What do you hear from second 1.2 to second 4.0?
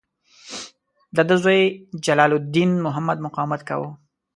ده زوی جلال الدین محمد مقاومت کاوه.